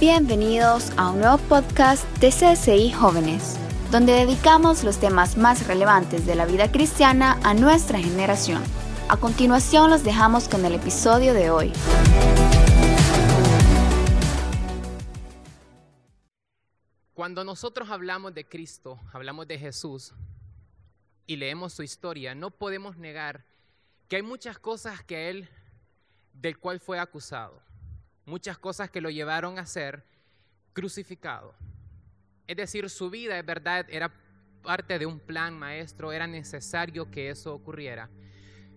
Bienvenidos 0.00 0.92
a 0.96 1.10
un 1.10 1.18
nuevo 1.18 1.36
podcast 1.36 2.06
de 2.20 2.30
CSI 2.30 2.90
Jóvenes, 2.90 3.58
donde 3.90 4.14
dedicamos 4.14 4.82
los 4.82 4.98
temas 4.98 5.36
más 5.36 5.66
relevantes 5.66 6.24
de 6.24 6.34
la 6.34 6.46
vida 6.46 6.72
cristiana 6.72 7.38
a 7.44 7.52
nuestra 7.52 7.98
generación. 7.98 8.62
A 9.10 9.18
continuación 9.18 9.90
los 9.90 10.02
dejamos 10.02 10.48
con 10.48 10.64
el 10.64 10.72
episodio 10.72 11.34
de 11.34 11.50
hoy. 11.50 11.70
Cuando 17.12 17.44
nosotros 17.44 17.90
hablamos 17.90 18.32
de 18.32 18.48
Cristo, 18.48 18.98
hablamos 19.12 19.48
de 19.48 19.58
Jesús 19.58 20.14
y 21.26 21.36
leemos 21.36 21.74
su 21.74 21.82
historia, 21.82 22.34
no 22.34 22.50
podemos 22.50 22.96
negar 22.96 23.44
que 24.08 24.16
hay 24.16 24.22
muchas 24.22 24.58
cosas 24.58 25.04
que 25.04 25.28
Él, 25.28 25.50
del 26.32 26.58
cual 26.58 26.80
fue 26.80 26.98
acusado 26.98 27.60
muchas 28.30 28.56
cosas 28.56 28.90
que 28.90 29.00
lo 29.00 29.10
llevaron 29.10 29.58
a 29.58 29.66
ser 29.66 30.04
crucificado. 30.72 31.54
Es 32.46 32.56
decir, 32.56 32.88
su 32.88 33.10
vida, 33.10 33.38
es 33.38 33.44
verdad, 33.44 33.86
era 33.90 34.12
parte 34.62 34.98
de 34.98 35.06
un 35.06 35.18
plan 35.18 35.58
maestro, 35.58 36.12
era 36.12 36.26
necesario 36.26 37.10
que 37.10 37.28
eso 37.28 37.54
ocurriera. 37.54 38.08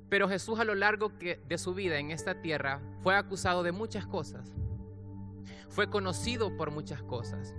Pero 0.10 0.28
Jesús 0.28 0.60
a 0.60 0.66
lo 0.66 0.76
largo 0.76 1.10
de 1.10 1.58
su 1.58 1.74
vida 1.74 1.98
en 1.98 2.12
esta 2.12 2.42
tierra 2.42 2.82
fue 3.02 3.16
acusado 3.16 3.64
de 3.64 3.72
muchas 3.72 4.06
cosas. 4.06 4.54
Fue 5.70 5.90
conocido 5.90 6.56
por 6.58 6.72
muchas 6.72 7.02
cosas. 7.04 7.56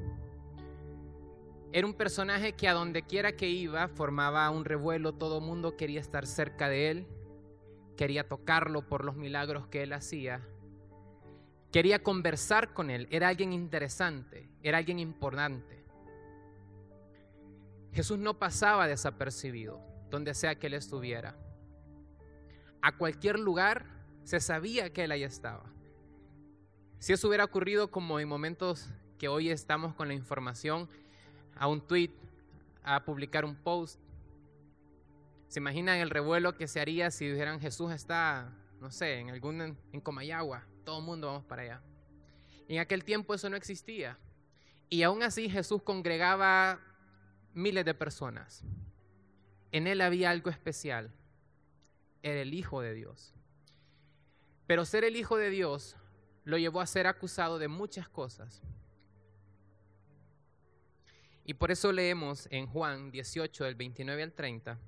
Era 1.72 1.86
un 1.86 1.95
personaje 1.95 2.52
que 2.52 2.69
a 2.69 2.72
donde 2.74 3.02
quiera 3.02 3.33
que 3.33 3.48
iba 3.48 3.88
formaba 3.88 4.48
un 4.50 4.64
revuelo, 4.64 5.14
todo 5.14 5.41
mundo 5.41 5.77
quería 5.77 6.00
estar 6.00 6.27
cerca 6.27 6.69
de 6.69 6.91
él, 6.91 7.06
quería 7.97 8.28
tocarlo 8.28 8.88
por 8.88 9.05
los 9.05 9.16
milagros 9.16 9.66
que 9.66 9.83
él 9.83 9.92
hacía 9.92 10.41
Quería 11.74 12.05
conversar 12.05 12.73
con 12.73 12.88
él, 12.88 13.09
era 13.10 13.27
alguien 13.27 13.52
interesante, 13.52 14.48
era 14.62 14.78
alguien 14.78 15.01
importante. 15.01 15.84
Jesús 17.92 18.17
no 18.17 18.39
pasaba 18.39 18.86
desapercibido 18.86 19.80
donde 20.08 20.34
sea 20.34 20.55
que 20.55 20.69
él 20.69 20.75
estuviera. 20.75 21.36
A 22.80 22.97
cualquier 22.97 23.41
lugar 23.41 23.86
se 24.22 24.39
sabía 24.39 24.92
que 24.92 25.02
él 25.02 25.11
ahí 25.11 25.25
estaba. 25.25 25.64
Si 27.00 27.12
eso 27.12 27.27
hubiera 27.27 27.42
ocurrido 27.42 27.91
como 27.91 28.20
en 28.20 28.28
momentos 28.28 28.89
que 29.19 29.27
hoy 29.27 29.50
estamos 29.50 29.95
con 29.95 30.06
la 30.06 30.14
información, 30.14 30.89
a 31.56 31.67
un 31.67 31.80
tweet, 31.80 32.12
a 32.84 33.05
publicar 33.05 33.45
un 33.45 33.56
post, 33.56 33.98
¿se 35.48 35.58
imaginan 35.58 35.98
el 35.98 36.11
revuelo 36.11 36.56
que 36.56 36.69
se 36.69 36.78
haría 36.78 37.11
si 37.11 37.28
dijeran 37.28 37.58
Jesús 37.58 37.91
está, 37.91 38.52
no 38.80 38.92
sé, 38.92 39.19
en 39.19 39.30
algún 39.30 39.77
en 39.91 40.00
Comayagua? 40.00 40.69
Todo 40.84 40.98
el 40.98 41.04
mundo 41.04 41.28
vamos 41.28 41.44
para 41.44 41.62
allá. 41.62 41.82
en 42.68 42.78
aquel 42.78 43.04
tiempo 43.04 43.34
eso 43.34 43.48
no 43.50 43.56
existía. 43.56 44.18
Y 44.88 45.02
aún 45.02 45.22
así 45.22 45.48
Jesús 45.48 45.82
congregaba 45.82 46.80
miles 47.52 47.84
de 47.84 47.94
personas. 47.94 48.62
En 49.72 49.86
él 49.86 50.00
había 50.00 50.30
algo 50.30 50.50
especial. 50.50 51.10
Era 52.22 52.40
el 52.40 52.55
Hijo 52.55 52.80
de 52.80 52.94
Dios. 52.94 53.34
Pero 54.66 54.84
ser 54.84 55.05
el 55.05 55.16
Hijo 55.16 55.36
de 55.36 55.50
Dios 55.50 55.96
lo 56.44 56.58
llevó 56.58 56.80
a 56.80 56.86
ser 56.86 57.06
acusado 57.06 57.58
de 57.58 57.68
muchas 57.68 58.08
cosas. 58.08 58.62
Y 61.44 61.55
por 61.55 61.70
eso 61.70 61.92
leemos 61.92 62.48
en 62.50 62.66
Juan 62.66 63.10
18, 63.10 63.64
del 63.64 63.74
29 63.74 64.22
al 64.22 64.32
30. 64.32 64.78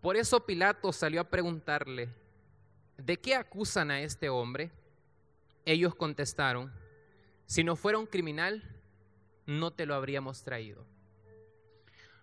Por 0.00 0.16
eso 0.16 0.44
Pilato 0.44 0.92
salió 0.92 1.20
a 1.20 1.28
preguntarle, 1.28 2.08
¿de 3.04 3.18
qué 3.18 3.34
acusan 3.34 3.90
a 3.90 4.00
este 4.00 4.28
hombre? 4.28 4.70
Ellos 5.64 5.94
contestaron, 5.94 6.72
si 7.46 7.64
no 7.64 7.76
fuera 7.76 7.98
un 7.98 8.06
criminal, 8.06 8.62
no 9.46 9.72
te 9.72 9.86
lo 9.86 9.94
habríamos 9.94 10.42
traído. 10.42 10.84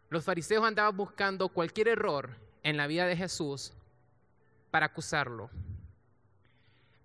Los 0.09 0.23
fariseos 0.23 0.65
andaban 0.65 0.95
buscando 0.95 1.49
cualquier 1.49 1.89
error 1.89 2.35
en 2.63 2.77
la 2.77 2.87
vida 2.87 3.05
de 3.05 3.15
Jesús 3.15 3.73
para 4.71 4.87
acusarlo, 4.87 5.49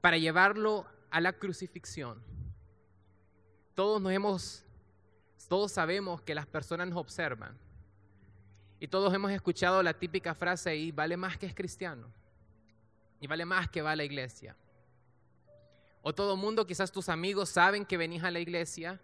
para 0.00 0.18
llevarlo 0.18 0.86
a 1.10 1.20
la 1.20 1.32
crucifixión. 1.32 2.22
Todos 3.74 4.00
nos 4.00 4.12
hemos, 4.12 4.64
todos 5.48 5.72
sabemos 5.72 6.22
que 6.22 6.34
las 6.34 6.46
personas 6.46 6.88
nos 6.88 6.98
observan. 6.98 7.58
Y 8.80 8.88
todos 8.88 9.12
hemos 9.14 9.30
escuchado 9.32 9.82
la 9.82 9.94
típica 9.94 10.34
frase 10.34 10.70
ahí, 10.70 10.92
vale 10.92 11.16
más 11.16 11.36
que 11.38 11.46
es 11.46 11.54
cristiano 11.54 12.08
y 13.24 13.26
vale 13.26 13.46
más 13.46 13.70
que 13.70 13.80
va 13.80 13.92
a 13.92 13.96
la 13.96 14.04
iglesia. 14.04 14.54
O 16.02 16.14
todo 16.14 16.36
mundo, 16.36 16.66
quizás 16.66 16.92
tus 16.92 17.08
amigos 17.08 17.48
saben 17.48 17.86
que 17.86 17.96
venís 17.96 18.22
a 18.22 18.30
la 18.30 18.38
iglesia, 18.38 19.00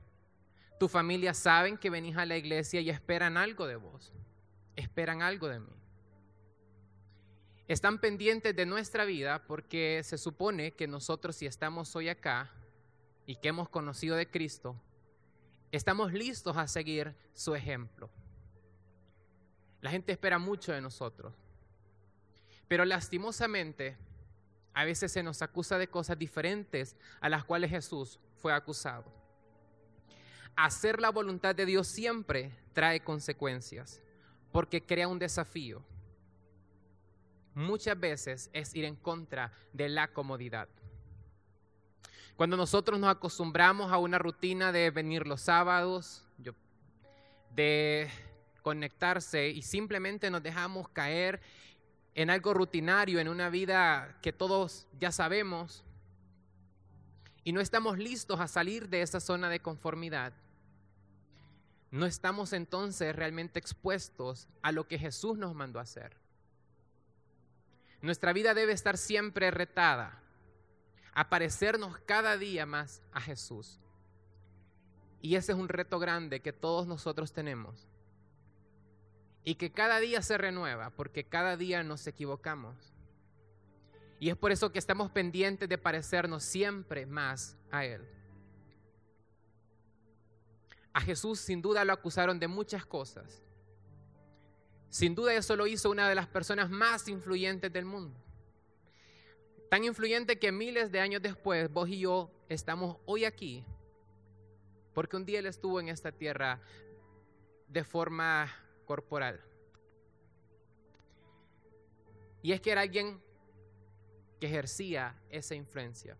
tu 0.79 0.89
familia 0.89 1.33
saben 1.33 1.79
que 1.79 1.89
venís 1.89 2.19
a 2.19 2.27
la 2.27 2.37
iglesia 2.37 2.83
y 2.83 2.91
esperan 2.91 3.39
algo 3.39 3.67
de 3.67 3.77
vos, 3.77 4.13
esperan 4.77 5.23
algo 5.23 5.49
de 5.49 5.61
mí. 5.61 5.73
Están 7.67 7.99
pendientes 7.99 8.55
de 8.55 8.67
nuestra 8.67 9.07
vida 9.07 9.43
porque 9.47 10.03
se 10.05 10.19
supone 10.19 10.73
que 10.73 10.87
nosotros 10.87 11.35
si 11.37 11.47
estamos 11.47 11.97
hoy 11.97 12.11
acá 12.11 12.51
y 13.25 13.37
que 13.37 13.49
hemos 13.49 13.71
conocido 13.71 14.17
de 14.17 14.31
Cristo, 14.31 14.77
estamos 15.73 16.13
listos 16.13 16.59
a 16.59 16.69
seguir 16.69 17.17
su 17.33 17.55
ejemplo. 17.55 18.11
La 19.81 19.91
gente 19.91 20.13
espera 20.13 20.39
mucho 20.39 20.73
de 20.73 20.83
nosotros. 20.83 21.33
Pero 22.71 22.85
lastimosamente, 22.85 23.99
a 24.75 24.85
veces 24.85 25.13
se 25.13 25.23
nos 25.23 25.43
acusa 25.43 25.79
de 25.79 25.89
cosas 25.89 26.19
diferentes 26.19 26.97
a 27.21 27.29
las 27.29 27.45
cuales 27.45 27.71
Jesús 27.71 28.19
fue 28.37 28.53
acusado. 28.53 29.13
Hacer 30.57 31.01
la 31.01 31.11
voluntad 31.11 31.55
de 31.55 31.67
Dios 31.67 31.87
siempre 31.87 32.53
trae 32.73 33.01
consecuencias, 33.01 34.03
porque 34.53 34.85
crea 34.85 35.09
un 35.09 35.19
desafío. 35.19 35.83
Muchas 37.55 37.99
veces 37.99 38.51
es 38.53 38.75
ir 38.75 38.85
en 38.85 38.97
contra 38.97 39.53
de 39.73 39.89
la 39.89 40.09
comodidad. 40.09 40.69
Cuando 42.37 42.57
nosotros 42.57 42.99
nos 42.99 43.11
acostumbramos 43.11 43.93
a 43.93 43.99
una 43.99 44.19
rutina 44.19 44.73
de 44.73 44.91
venir 44.91 45.27
los 45.27 45.43
sábados, 45.43 46.25
de 47.55 48.09
conectarse 48.63 49.49
y 49.49 49.63
simplemente 49.63 50.31
nos 50.31 50.43
dejamos 50.43 50.89
caer 50.89 51.41
en 52.23 52.31
algo 52.31 52.53
rutinario, 52.53 53.19
en 53.19 53.29
una 53.29 53.49
vida 53.49 54.19
que 54.21 54.33
todos 54.33 54.87
ya 54.99 55.11
sabemos, 55.11 55.85
y 57.45 57.53
no 57.53 57.61
estamos 57.61 57.99
listos 57.99 58.41
a 58.41 58.49
salir 58.49 58.89
de 58.89 59.03
esa 59.03 59.21
zona 59.21 59.49
de 59.49 59.61
conformidad, 59.61 60.33
no 61.91 62.07
estamos 62.07 62.53
entonces 62.53 63.17
realmente 63.17 63.59
expuestos 63.59 64.49
a 64.63 64.71
lo 64.71 64.87
que 64.87 64.99
Jesús 64.99 65.39
nos 65.39 65.55
mandó 65.55 65.79
a 65.79 65.83
hacer. 65.83 66.17
Nuestra 68.03 68.33
vida 68.33 68.55
debe 68.55 68.73
estar 68.73 68.97
siempre 68.97 69.51
retada 69.51 70.23
a 71.13 71.29
parecernos 71.29 71.99
cada 72.01 72.37
día 72.37 72.65
más 72.67 73.03
a 73.13 73.21
Jesús. 73.21 73.81
Y 75.21 75.35
ese 75.35 75.53
es 75.53 75.59
un 75.59 75.69
reto 75.69 75.99
grande 75.99 76.41
que 76.41 76.53
todos 76.53 76.87
nosotros 76.87 77.33
tenemos 77.33 77.89
y 79.51 79.57
que 79.57 79.73
cada 79.73 79.99
día 79.99 80.23
se 80.23 80.39
renueva, 80.39 80.91
porque 80.91 81.25
cada 81.25 81.57
día 81.57 81.83
nos 81.83 82.07
equivocamos. 82.07 82.95
Y 84.21 84.31
es 84.31 84.37
por 84.37 84.53
eso 84.53 84.71
que 84.71 84.79
estamos 84.79 85.11
pendientes 85.11 85.69
de 85.69 85.77
parecernos 85.77 86.45
siempre 86.45 87.05
más 87.05 87.57
a 87.69 87.85
Él. 87.85 88.09
A 90.93 91.01
Jesús 91.01 91.41
sin 91.41 91.61
duda 91.61 91.85
lo 91.85 91.93
acusaron 91.93 92.39
de 92.39 92.47
muchas 92.47 92.87
cosas. 92.87 93.43
Sin 94.89 95.17
duda 95.17 95.35
eso 95.35 95.57
lo 95.57 95.67
hizo 95.67 95.91
una 95.91 96.09
de 96.09 96.15
las 96.15 96.29
personas 96.29 96.71
más 96.71 97.09
influyentes 97.09 97.73
del 97.73 97.87
mundo. 97.87 98.17
Tan 99.69 99.83
influyente 99.83 100.39
que 100.39 100.53
miles 100.53 100.93
de 100.93 101.01
años 101.01 101.23
después 101.23 101.69
vos 101.73 101.89
y 101.89 101.99
yo 101.99 102.31
estamos 102.49 102.99
hoy 103.05 103.25
aquí 103.25 103.65
porque 104.95 105.17
un 105.17 105.25
día 105.25 105.41
Él 105.41 105.47
estuvo 105.47 105.81
en 105.81 105.89
esta 105.89 106.13
tierra 106.13 106.61
de 107.67 107.83
forma 107.83 108.49
corporal. 108.91 109.41
Y 112.43 112.51
es 112.51 112.61
que 112.61 112.73
era 112.73 112.81
alguien 112.81 113.23
que 114.41 114.49
ejercía 114.49 115.15
esa 115.29 115.55
influencia. 115.55 116.17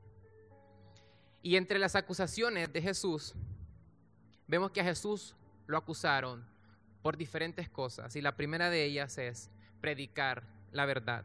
Y 1.43 1.57
entre 1.57 1.81
las 1.81 1.97
acusaciones 1.97 2.73
de 2.73 2.81
Jesús, 2.81 3.35
vemos 4.47 4.71
que 4.71 4.83
a 4.83 4.85
Jesús 4.85 5.35
lo 5.67 5.79
acusaron 5.79 6.47
por 7.03 7.17
diferentes 7.17 7.69
cosas. 7.69 8.15
Y 8.15 8.21
la 8.21 8.37
primera 8.37 8.71
de 8.71 8.85
ellas 8.85 9.19
es 9.19 9.51
predicar 9.81 10.45
la 10.71 10.87
verdad. 10.87 11.25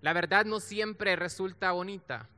La 0.00 0.12
verdad 0.12 0.44
no 0.44 0.58
siempre 0.58 1.14
resulta 1.14 1.70
bonita. 1.70 2.28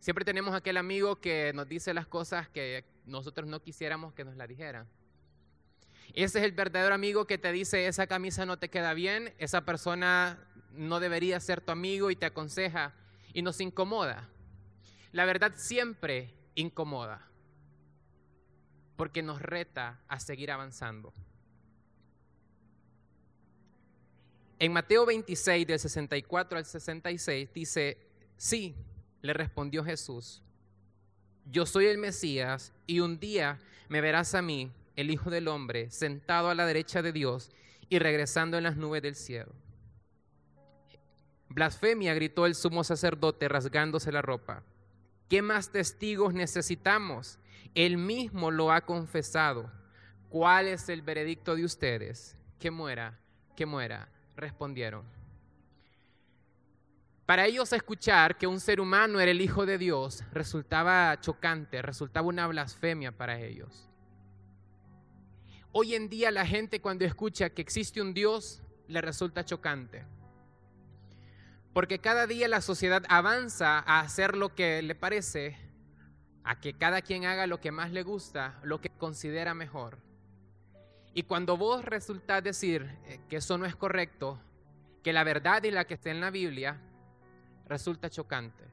Siempre 0.00 0.24
tenemos 0.24 0.56
aquel 0.56 0.76
amigo 0.76 1.20
que 1.20 1.52
nos 1.54 1.68
dice 1.68 1.94
las 1.94 2.08
cosas 2.08 2.48
que 2.48 2.84
nosotros 3.04 3.46
no 3.46 3.62
quisiéramos 3.62 4.12
que 4.12 4.24
nos 4.24 4.34
las 4.34 4.48
dijeran. 4.48 4.88
Ese 6.14 6.38
es 6.38 6.44
el 6.44 6.52
verdadero 6.52 6.94
amigo 6.94 7.26
que 7.26 7.38
te 7.38 7.52
dice, 7.52 7.86
esa 7.86 8.06
camisa 8.06 8.46
no 8.46 8.58
te 8.58 8.70
queda 8.70 8.94
bien, 8.94 9.34
esa 9.38 9.62
persona 9.64 10.38
no 10.72 11.00
debería 11.00 11.40
ser 11.40 11.60
tu 11.60 11.72
amigo 11.72 12.10
y 12.10 12.16
te 12.16 12.26
aconseja. 12.26 12.94
y 13.32 13.42
nos 13.42 13.60
incomoda. 13.60 14.30
La 15.12 15.26
verdad 15.26 15.52
siempre 15.56 16.32
incomoda 16.54 17.28
porque 18.96 19.22
nos 19.22 19.40
reta 19.42 20.00
a 20.08 20.18
seguir 20.18 20.50
avanzando. 20.50 21.12
En 24.58 24.72
Mateo 24.72 25.04
26, 25.04 25.66
del 25.66 25.78
64 25.78 26.58
al 26.58 26.64
66, 26.64 27.52
dice, 27.52 27.98
sí, 28.38 28.74
le 29.20 29.34
respondió 29.34 29.84
Jesús, 29.84 30.42
yo 31.44 31.66
soy 31.66 31.86
el 31.86 31.98
Mesías 31.98 32.72
y 32.86 33.00
un 33.00 33.20
día 33.20 33.58
me 33.88 34.00
verás 34.00 34.34
a 34.34 34.40
mí, 34.40 34.72
el 34.96 35.10
Hijo 35.10 35.30
del 35.30 35.48
Hombre, 35.48 35.90
sentado 35.90 36.48
a 36.48 36.54
la 36.54 36.66
derecha 36.66 37.02
de 37.02 37.12
Dios 37.12 37.50
y 37.88 37.98
regresando 37.98 38.56
en 38.56 38.64
las 38.64 38.76
nubes 38.76 39.02
del 39.02 39.14
cielo. 39.14 39.52
Blasfemia, 41.48 42.14
gritó 42.14 42.46
el 42.46 42.54
sumo 42.54 42.82
sacerdote 42.82 43.48
rasgándose 43.48 44.10
la 44.10 44.22
ropa. 44.22 44.64
¿Qué 45.28 45.42
más 45.42 45.70
testigos 45.70 46.34
necesitamos? 46.34 47.38
Él 47.74 47.98
mismo 47.98 48.50
lo 48.50 48.72
ha 48.72 48.80
confesado. 48.80 49.70
¿Cuál 50.28 50.66
es 50.66 50.88
el 50.88 51.02
veredicto 51.02 51.54
de 51.54 51.64
ustedes? 51.64 52.36
Que 52.58 52.70
muera, 52.70 53.18
que 53.54 53.66
muera, 53.66 54.08
respondieron. 54.36 55.04
Para 57.26 57.46
ellos 57.46 57.72
escuchar 57.72 58.38
que 58.38 58.46
un 58.46 58.60
ser 58.60 58.80
humano 58.80 59.18
era 59.18 59.32
el 59.32 59.40
Hijo 59.40 59.66
de 59.66 59.78
Dios 59.78 60.22
resultaba 60.32 61.18
chocante, 61.20 61.82
resultaba 61.82 62.28
una 62.28 62.46
blasfemia 62.46 63.12
para 63.12 63.40
ellos. 63.40 63.88
Hoy 65.78 65.94
en 65.94 66.08
día 66.08 66.30
la 66.30 66.46
gente 66.46 66.80
cuando 66.80 67.04
escucha 67.04 67.50
que 67.50 67.60
existe 67.60 68.00
un 68.00 68.14
Dios 68.14 68.62
le 68.88 69.02
resulta 69.02 69.44
chocante. 69.44 70.06
Porque 71.74 71.98
cada 71.98 72.26
día 72.26 72.48
la 72.48 72.62
sociedad 72.62 73.04
avanza 73.10 73.80
a 73.80 74.00
hacer 74.00 74.38
lo 74.38 74.54
que 74.54 74.80
le 74.80 74.94
parece, 74.94 75.58
a 76.44 76.58
que 76.60 76.72
cada 76.72 77.02
quien 77.02 77.26
haga 77.26 77.46
lo 77.46 77.60
que 77.60 77.72
más 77.72 77.92
le 77.92 78.04
gusta, 78.04 78.58
lo 78.62 78.80
que 78.80 78.88
considera 78.88 79.52
mejor. 79.52 79.98
Y 81.12 81.24
cuando 81.24 81.58
vos 81.58 81.84
resultás 81.84 82.42
decir 82.42 82.90
eh, 83.04 83.20
que 83.28 83.36
eso 83.36 83.58
no 83.58 83.66
es 83.66 83.76
correcto, 83.76 84.40
que 85.02 85.12
la 85.12 85.24
verdad 85.24 85.62
es 85.62 85.74
la 85.74 85.84
que 85.84 85.92
está 85.92 86.08
en 86.10 86.22
la 86.22 86.30
Biblia, 86.30 86.80
resulta 87.66 88.08
chocante. 88.08 88.64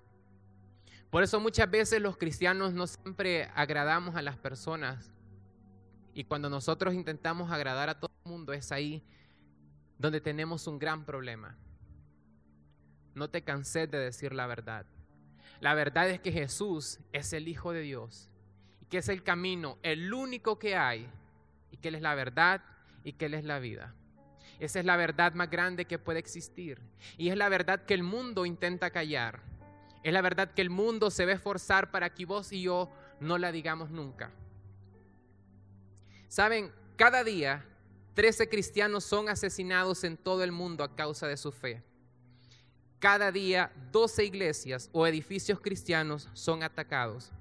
Por 1.10 1.22
eso 1.22 1.42
muchas 1.42 1.70
veces 1.70 2.02
los 2.02 2.16
cristianos 2.16 2.72
no 2.72 2.88
siempre 2.88 3.52
agradamos 3.56 4.16
a 4.16 4.22
las 4.22 4.38
personas. 4.38 5.12
Y 6.13 6.25
cuando 6.25 6.50
nosotros 6.50 6.94
intentamos 6.94 7.51
agradar 7.51 7.89
a 7.89 8.00
todo 8.00 8.12
el 8.25 8.31
mundo 8.31 8.54
es 8.54 8.71
ahí 8.71 9.04
donde 9.98 10.21
tenemos 10.21 10.68
un 10.68 10.80
gran 10.80 11.06
problema 11.06 11.57
no 13.15 13.30
te 13.30 13.44
cansé 13.44 13.88
de 13.88 14.00
decir 14.00 14.33
la 14.33 14.48
verdad. 14.48 14.86
La 15.60 15.74
verdad 15.74 16.10
es 16.10 16.19
que 16.19 16.31
Jesús 16.31 17.00
es 17.12 17.33
el 17.33 17.48
Hijo 17.48 17.71
de 17.71 17.81
Dios 17.81 18.30
y 18.81 18.86
que 18.86 18.98
es 18.98 19.10
el 19.10 19.24
camino, 19.24 19.77
el 19.83 20.13
único 20.13 20.60
que 20.60 20.75
hay, 20.75 21.10
y 21.71 21.77
que 21.77 21.89
Él 21.89 21.95
es 21.95 22.01
la 22.01 22.15
verdad 22.15 22.62
y 23.04 23.13
que 23.13 23.25
Él 23.25 23.33
es 23.33 23.44
la 23.44 23.60
vida. 23.60 23.94
Esa 24.60 24.80
es 24.80 24.86
la 24.86 24.98
verdad 24.98 25.33
más 25.33 25.50
grande 25.50 25.86
que 25.86 26.00
puede 26.00 26.19
existir. 26.19 26.81
Y 27.18 27.30
es 27.30 27.38
la 27.38 27.50
verdad 27.50 27.86
que 27.86 27.94
el 27.94 28.04
mundo 28.04 28.45
intenta 28.45 28.92
callar. 28.92 29.42
Es 30.04 30.13
la 30.13 30.21
verdad 30.21 30.54
que 30.54 30.62
el 30.62 30.69
mundo 30.69 31.10
se 31.12 31.25
ve 31.25 31.38
forzar 31.38 31.92
para 31.92 32.13
que 32.13 32.25
vos 32.25 32.51
y 32.51 32.62
yo 32.62 32.92
no 33.19 33.38
la 33.38 33.51
digamos 33.51 33.89
nunca. 33.89 34.31
Saben, 36.34 36.72
cada 36.96 37.24
día 37.24 37.64
13 38.16 38.50
cristianos 38.50 39.04
son 39.04 39.30
asesinados 39.30 40.04
en 40.04 40.18
todo 40.18 40.44
el 40.44 40.52
mundo 40.52 40.84
a 40.84 40.96
causa 40.96 41.28
de 41.28 41.38
su 41.38 41.52
fe. 41.52 41.84
Cada 42.98 43.32
día 43.32 43.72
12 43.92 44.26
iglesias 44.26 44.90
o 44.94 45.06
edificios 45.06 45.60
cristianos 45.60 46.32
son 46.34 46.64
atacados. 46.64 47.32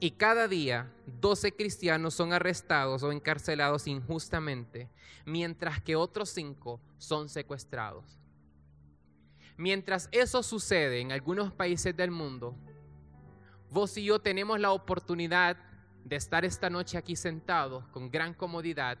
Y 0.00 0.10
cada 0.10 0.48
día 0.48 0.92
12 1.18 1.52
cristianos 1.52 2.12
son 2.12 2.34
arrestados 2.34 3.02
o 3.02 3.10
encarcelados 3.10 3.86
injustamente, 3.86 4.90
mientras 5.24 5.80
que 5.80 5.96
otros 5.96 6.28
5 6.28 6.78
son 6.98 7.30
secuestrados. 7.30 8.18
Mientras 9.56 10.10
eso 10.12 10.42
sucede 10.42 11.00
en 11.00 11.10
algunos 11.10 11.54
países 11.54 11.96
del 11.96 12.10
mundo, 12.10 12.54
vos 13.70 13.96
y 13.96 14.04
yo 14.04 14.18
tenemos 14.18 14.60
la 14.60 14.72
oportunidad 14.72 15.56
de 16.06 16.14
estar 16.14 16.44
esta 16.44 16.70
noche 16.70 16.96
aquí 16.96 17.16
sentados 17.16 17.84
con 17.88 18.12
gran 18.12 18.32
comodidad 18.32 18.96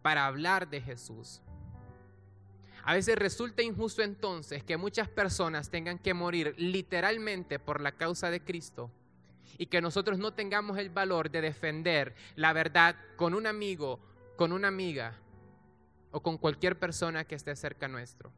para 0.00 0.26
hablar 0.26 0.70
de 0.70 0.80
Jesús, 0.80 1.42
a 2.84 2.94
veces 2.94 3.16
resulta 3.16 3.62
injusto 3.62 4.02
entonces 4.02 4.62
que 4.62 4.76
muchas 4.76 5.08
personas 5.08 5.68
tengan 5.68 5.98
que 5.98 6.14
morir 6.14 6.54
literalmente 6.56 7.58
por 7.58 7.80
la 7.80 7.90
causa 7.90 8.30
de 8.30 8.44
Cristo 8.44 8.92
y 9.58 9.66
que 9.66 9.80
nosotros 9.80 10.20
no 10.20 10.34
tengamos 10.34 10.78
el 10.78 10.90
valor 10.90 11.32
de 11.32 11.40
defender 11.40 12.14
la 12.36 12.52
verdad 12.52 12.94
con 13.16 13.34
un 13.34 13.48
amigo, 13.48 13.98
con 14.36 14.52
una 14.52 14.68
amiga 14.68 15.18
o 16.12 16.22
con 16.22 16.38
cualquier 16.38 16.78
persona 16.78 17.24
que 17.24 17.34
esté 17.34 17.56
cerca 17.56 17.88
nuestro. 17.88 18.32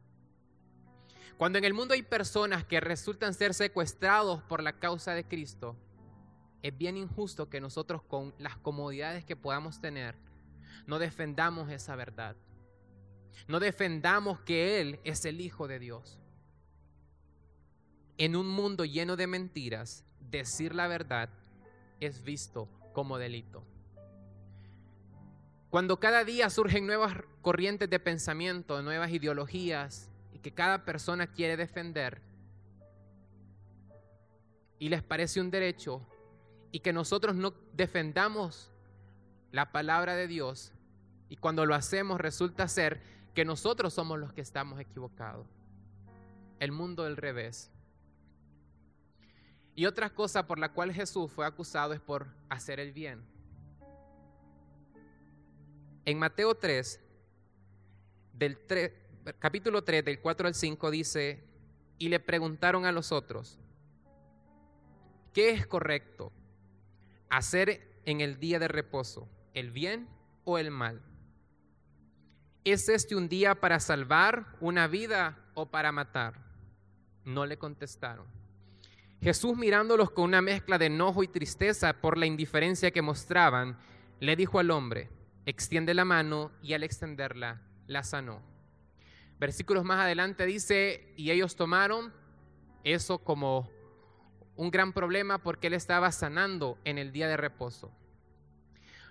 Cuando 1.37 1.59
en 1.59 1.65
el 1.65 1.75
mundo 1.75 1.93
hay 1.93 2.01
personas 2.01 2.63
que 2.63 2.79
resultan 2.79 3.35
ser 3.35 3.53
secuestrados 3.53 4.41
por 4.41 4.63
la 4.63 4.79
causa 4.79 5.13
de 5.13 5.25
Cristo, 5.25 5.75
es 6.61 6.77
bien 6.77 6.97
injusto 6.97 7.49
que 7.49 7.61
nosotros 7.61 8.01
con 8.03 8.33
las 8.37 8.57
comodidades 8.57 9.23
que 9.25 9.35
podamos 9.35 9.79
tener 9.79 10.15
no 10.87 10.99
defendamos 10.99 11.69
esa 11.69 11.95
verdad. 11.95 12.35
No 13.47 13.59
defendamos 13.59 14.39
que 14.41 14.81
Él 14.81 14.99
es 15.03 15.23
el 15.25 15.39
Hijo 15.39 15.67
de 15.67 15.79
Dios. 15.79 16.19
En 18.17 18.35
un 18.35 18.47
mundo 18.47 18.85
lleno 18.85 19.15
de 19.15 19.27
mentiras, 19.27 20.03
decir 20.19 20.75
la 20.75 20.87
verdad 20.87 21.29
es 21.99 22.23
visto 22.23 22.67
como 22.93 23.17
delito. 23.17 23.63
Cuando 25.69 25.99
cada 25.99 26.23
día 26.23 26.49
surgen 26.49 26.87
nuevas 26.87 27.15
corrientes 27.41 27.89
de 27.89 27.99
pensamiento, 27.99 28.81
nuevas 28.81 29.11
ideologías, 29.11 30.09
y 30.33 30.39
que 30.39 30.51
cada 30.51 30.83
persona 30.83 31.27
quiere 31.27 31.55
defender, 31.55 32.21
y 34.79 34.89
les 34.89 35.03
parece 35.03 35.39
un 35.39 35.51
derecho, 35.51 36.01
y 36.71 36.79
que 36.79 36.93
nosotros 36.93 37.35
no 37.35 37.53
defendamos 37.73 38.71
la 39.51 39.71
palabra 39.71 40.15
de 40.15 40.27
Dios, 40.27 40.73
y 41.29 41.37
cuando 41.37 41.65
lo 41.65 41.75
hacemos 41.75 42.19
resulta 42.19 42.67
ser 42.67 43.01
que 43.33 43.45
nosotros 43.45 43.93
somos 43.93 44.19
los 44.19 44.33
que 44.33 44.41
estamos 44.41 44.79
equivocados. 44.79 45.47
El 46.59 46.71
mundo 46.71 47.03
del 47.03 47.17
revés. 47.17 47.71
Y 49.75 49.85
otra 49.85 50.09
cosa 50.09 50.45
por 50.45 50.59
la 50.59 50.73
cual 50.73 50.91
Jesús 50.91 51.31
fue 51.31 51.45
acusado 51.45 51.93
es 51.93 52.01
por 52.01 52.27
hacer 52.49 52.79
el 52.79 52.91
bien. 52.91 53.23
En 56.05 56.17
Mateo 56.17 56.55
3, 56.55 56.99
del 58.33 58.57
capítulo 59.37 59.83
3, 59.83 60.03
del 60.03 60.19
4 60.19 60.47
al 60.47 60.55
5, 60.55 60.91
dice, 60.91 61.43
y 61.97 62.09
le 62.09 62.19
preguntaron 62.19 62.85
a 62.85 62.91
los 62.91 63.11
otros, 63.11 63.59
¿qué 65.33 65.51
es 65.51 65.67
correcto? 65.67 66.33
¿Hacer 67.29 68.01
en 68.05 68.21
el 68.21 68.39
día 68.39 68.59
de 68.59 68.67
reposo 68.67 69.29
el 69.53 69.71
bien 69.71 70.07
o 70.45 70.57
el 70.57 70.71
mal? 70.71 71.01
¿Es 72.63 72.89
este 72.89 73.15
un 73.15 73.29
día 73.29 73.55
para 73.55 73.79
salvar 73.79 74.57
una 74.59 74.87
vida 74.87 75.37
o 75.53 75.69
para 75.69 75.91
matar? 75.91 76.33
No 77.25 77.45
le 77.45 77.57
contestaron. 77.57 78.25
Jesús 79.21 79.57
mirándolos 79.57 80.11
con 80.11 80.25
una 80.25 80.41
mezcla 80.41 80.77
de 80.77 80.87
enojo 80.87 81.23
y 81.23 81.27
tristeza 81.27 81.93
por 81.93 82.17
la 82.17 82.25
indiferencia 82.25 82.91
que 82.91 83.01
mostraban, 83.01 83.77
le 84.19 84.35
dijo 84.35 84.59
al 84.59 84.71
hombre, 84.71 85.09
extiende 85.45 85.93
la 85.93 86.05
mano 86.05 86.51
y 86.61 86.73
al 86.73 86.83
extenderla 86.83 87.61
la 87.87 88.03
sanó. 88.03 88.41
Versículos 89.39 89.83
más 89.83 89.99
adelante 89.99 90.45
dice, 90.45 91.13
y 91.15 91.31
ellos 91.31 91.55
tomaron 91.55 92.13
eso 92.83 93.19
como 93.19 93.69
un 94.59 94.71
gran 94.71 94.91
problema 94.91 95.37
porque 95.37 95.67
él 95.67 95.73
estaba 95.73 96.11
sanando 96.11 96.77
en 96.83 96.97
el 96.97 97.13
día 97.13 97.29
de 97.29 97.37
reposo. 97.37 97.93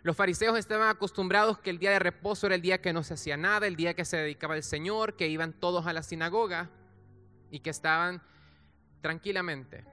Los 0.02 0.14
fariseos 0.14 0.58
estaban 0.58 0.90
acostumbrados 0.90 1.58
que 1.58 1.70
el 1.70 1.78
día 1.78 1.90
de 1.90 1.98
reposo 1.98 2.46
era 2.46 2.54
el 2.54 2.60
día 2.60 2.82
que 2.82 2.92
no 2.92 3.02
se 3.02 3.14
hacía 3.14 3.38
nada, 3.38 3.66
el 3.66 3.74
día 3.74 3.94
que 3.94 4.04
se 4.04 4.18
dedicaba 4.18 4.56
al 4.56 4.62
Señor, 4.62 5.16
que 5.16 5.26
iban 5.26 5.54
todos 5.54 5.86
a 5.86 5.94
la 5.94 6.02
sinagoga 6.02 6.68
y 7.50 7.60
que 7.60 7.70
estaban 7.70 8.20
tranquilamente. 9.00 9.86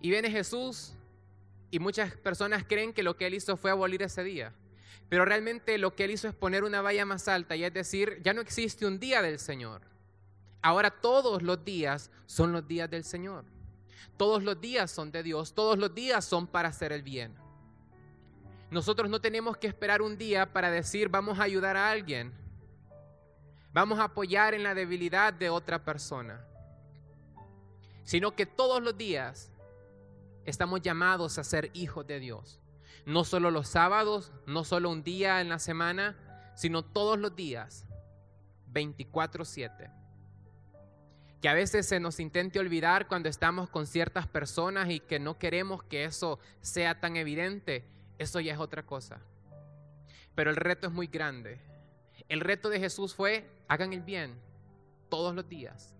Y 0.00 0.10
viene 0.10 0.28
Jesús 0.28 0.96
y 1.70 1.78
muchas 1.78 2.16
personas 2.16 2.64
creen 2.66 2.92
que 2.92 3.04
lo 3.04 3.16
que 3.16 3.28
él 3.28 3.34
hizo 3.34 3.56
fue 3.56 3.70
abolir 3.70 4.02
ese 4.02 4.24
día. 4.24 4.52
Pero 5.08 5.24
realmente 5.24 5.78
lo 5.78 5.94
que 5.94 6.02
él 6.02 6.10
hizo 6.10 6.26
es 6.26 6.34
poner 6.34 6.64
una 6.64 6.82
valla 6.82 7.06
más 7.06 7.28
alta 7.28 7.54
y 7.54 7.62
es 7.62 7.72
decir, 7.72 8.20
ya 8.24 8.34
no 8.34 8.40
existe 8.40 8.86
un 8.86 8.98
día 8.98 9.22
del 9.22 9.38
Señor. 9.38 9.82
Ahora 10.62 10.90
todos 10.90 11.42
los 11.42 11.64
días 11.64 12.10
son 12.26 12.50
los 12.50 12.66
días 12.66 12.90
del 12.90 13.04
Señor. 13.04 13.44
Todos 14.16 14.42
los 14.42 14.60
días 14.60 14.90
son 14.90 15.10
de 15.12 15.22
Dios, 15.22 15.54
todos 15.54 15.78
los 15.78 15.94
días 15.94 16.24
son 16.24 16.46
para 16.46 16.68
hacer 16.70 16.92
el 16.92 17.02
bien. 17.02 17.34
Nosotros 18.70 19.08
no 19.10 19.20
tenemos 19.20 19.56
que 19.56 19.66
esperar 19.68 20.02
un 20.02 20.16
día 20.18 20.52
para 20.52 20.70
decir 20.70 21.08
vamos 21.08 21.38
a 21.38 21.44
ayudar 21.44 21.76
a 21.76 21.90
alguien. 21.90 22.32
Vamos 23.72 23.98
a 23.98 24.04
apoyar 24.04 24.54
en 24.54 24.62
la 24.62 24.74
debilidad 24.74 25.32
de 25.32 25.50
otra 25.50 25.84
persona. 25.84 26.44
sino 28.04 28.36
que 28.36 28.46
todos 28.46 28.82
los 28.82 28.96
días 28.96 29.50
estamos 30.44 30.80
llamados 30.80 31.38
a 31.38 31.44
ser 31.44 31.70
hijos 31.74 32.06
de 32.06 32.20
Dios. 32.20 32.60
No 33.04 33.24
solo 33.24 33.50
los 33.50 33.68
sábados, 33.68 34.32
no 34.46 34.64
solo 34.64 34.90
un 34.90 35.02
día 35.02 35.40
en 35.40 35.48
la 35.48 35.58
semana, 35.58 36.16
sino 36.54 36.84
todos 36.84 37.18
los 37.18 37.34
días, 37.34 37.84
24/7. 38.72 39.90
Que 41.40 41.48
a 41.48 41.54
veces 41.54 41.86
se 41.86 42.00
nos 42.00 42.18
intente 42.18 42.58
olvidar 42.58 43.08
cuando 43.08 43.28
estamos 43.28 43.68
con 43.68 43.86
ciertas 43.86 44.26
personas 44.26 44.90
y 44.90 45.00
que 45.00 45.18
no 45.18 45.38
queremos 45.38 45.82
que 45.82 46.04
eso 46.04 46.38
sea 46.60 46.98
tan 46.98 47.16
evidente, 47.16 47.84
eso 48.18 48.40
ya 48.40 48.54
es 48.54 48.58
otra 48.58 48.84
cosa. 48.84 49.20
Pero 50.34 50.50
el 50.50 50.56
reto 50.56 50.86
es 50.86 50.92
muy 50.92 51.06
grande. 51.06 51.58
El 52.28 52.40
reto 52.40 52.68
de 52.68 52.80
Jesús 52.80 53.14
fue, 53.14 53.48
hagan 53.68 53.92
el 53.92 54.02
bien 54.02 54.34
todos 55.08 55.34
los 55.34 55.48
días. 55.48 55.94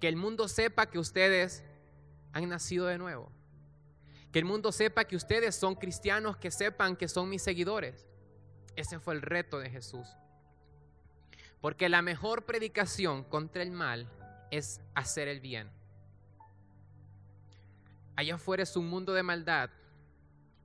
Que 0.00 0.08
el 0.08 0.16
mundo 0.16 0.48
sepa 0.48 0.86
que 0.86 0.98
ustedes 0.98 1.64
han 2.32 2.48
nacido 2.48 2.86
de 2.86 2.98
nuevo. 2.98 3.30
Que 4.32 4.38
el 4.40 4.44
mundo 4.44 4.72
sepa 4.72 5.04
que 5.04 5.16
ustedes 5.16 5.54
son 5.54 5.74
cristianos, 5.74 6.36
que 6.36 6.50
sepan 6.50 6.96
que 6.96 7.08
son 7.08 7.28
mis 7.28 7.42
seguidores. 7.42 8.06
Ese 8.74 8.98
fue 8.98 9.14
el 9.14 9.22
reto 9.22 9.58
de 9.58 9.70
Jesús. 9.70 10.08
Porque 11.60 11.88
la 11.88 12.02
mejor 12.02 12.44
predicación 12.44 13.24
contra 13.24 13.62
el 13.62 13.70
mal 13.70 14.08
es 14.50 14.80
hacer 14.94 15.28
el 15.28 15.40
bien. 15.40 15.70
Allá 18.16 18.36
afuera 18.36 18.62
es 18.62 18.76
un 18.76 18.88
mundo 18.88 19.12
de 19.12 19.22
maldad 19.22 19.70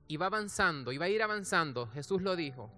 y 0.08 0.16
va 0.16 0.26
avanzando 0.26 0.92
y 0.92 0.98
va 0.98 1.06
a 1.06 1.08
ir 1.08 1.22
avanzando. 1.22 1.86
Jesús 1.88 2.22
lo 2.22 2.36
dijo. 2.36 2.70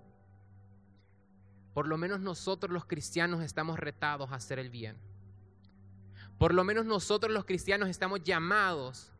Por 1.72 1.88
lo 1.88 1.98
menos 1.98 2.20
nosotros 2.20 2.72
los 2.72 2.84
cristianos 2.84 3.42
estamos 3.42 3.78
retados 3.78 4.30
a 4.30 4.36
hacer 4.36 4.58
el 4.58 4.70
bien. 4.70 4.96
Por 6.38 6.54
lo 6.54 6.64
menos 6.64 6.84
nosotros 6.84 7.32
los 7.32 7.44
cristianos 7.44 7.88
estamos 7.88 8.22
llamados 8.22 9.12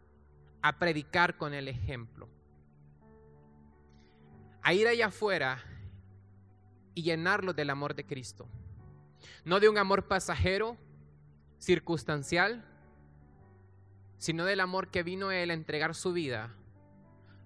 a 0.62 0.79
predicar 0.79 1.37
con 1.37 1.55
el 1.55 1.69
ejemplo. 1.69 2.29
A 4.62 4.73
ir 4.73 4.88
allá 4.88 5.07
afuera 5.07 5.62
y 6.95 7.03
llenarlos 7.03 7.55
del 7.55 7.71
amor 7.71 7.95
de 7.95 8.07
Cristo. 8.07 8.49
No 9.45 9.61
de 9.61 9.69
un 9.69 9.79
amor 9.79 10.07
pasajero, 10.07 10.76
circunstancial, 11.58 12.64
sino 14.18 14.44
del 14.44 14.61
amor 14.61 14.88
que 14.88 15.02
vino 15.02 15.30
Él 15.30 15.50
a 15.50 15.54
entregar 15.54 15.94
su 15.94 16.12
vida 16.12 16.54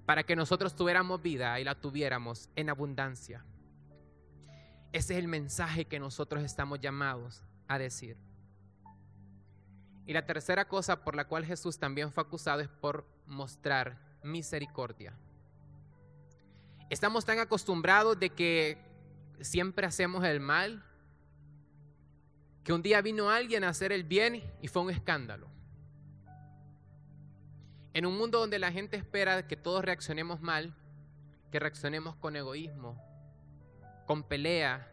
para 0.06 0.22
que 0.22 0.36
nosotros 0.36 0.74
tuviéramos 0.74 1.20
vida 1.20 1.60
y 1.60 1.64
la 1.64 1.74
tuviéramos 1.74 2.48
en 2.56 2.70
abundancia. 2.70 3.44
Ese 4.92 5.12
es 5.12 5.18
el 5.18 5.28
mensaje 5.28 5.84
que 5.84 6.00
nosotros 6.00 6.42
estamos 6.42 6.80
llamados 6.80 7.44
a 7.66 7.78
decir. 7.78 8.16
Y 10.06 10.14
la 10.14 10.24
tercera 10.24 10.66
cosa 10.66 11.04
por 11.04 11.14
la 11.14 11.26
cual 11.26 11.44
Jesús 11.44 11.78
también 11.78 12.10
fue 12.10 12.22
acusado 12.22 12.60
es 12.60 12.68
por 12.68 13.06
mostrar 13.26 13.98
misericordia. 14.22 15.14
Estamos 16.88 17.26
tan 17.26 17.38
acostumbrados 17.38 18.18
de 18.18 18.30
que 18.30 18.78
siempre 19.42 19.86
hacemos 19.86 20.24
el 20.24 20.40
mal, 20.40 20.82
que 22.68 22.75
un 22.75 22.82
día 22.82 23.00
vino 23.00 23.30
alguien 23.30 23.64
a 23.64 23.70
hacer 23.70 23.92
el 23.92 24.04
bien 24.04 24.42
y 24.60 24.68
fue 24.68 24.82
un 24.82 24.90
escándalo. 24.90 25.48
En 27.94 28.04
un 28.04 28.18
mundo 28.18 28.40
donde 28.40 28.58
la 28.58 28.70
gente 28.70 28.98
espera 28.98 29.46
que 29.46 29.56
todos 29.56 29.82
reaccionemos 29.82 30.42
mal, 30.42 30.76
que 31.50 31.60
reaccionemos 31.60 32.14
con 32.16 32.37
egoísmo, 32.37 33.02
con 34.06 34.22
pelea, 34.22 34.87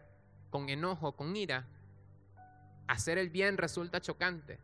con 0.51 0.69
enojo, 0.69 1.17
con 1.17 1.35
ira, 1.35 1.67
hacer 2.87 3.17
el 3.17 3.29
bien 3.29 3.57
resulta 3.57 3.99
chocante. 3.99 4.57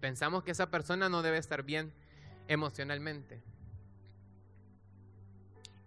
Pensamos 0.00 0.44
que 0.44 0.52
esa 0.52 0.70
persona 0.70 1.10
no 1.10 1.20
debe 1.20 1.36
estar 1.36 1.62
bien 1.62 1.92
emocionalmente. 2.48 3.42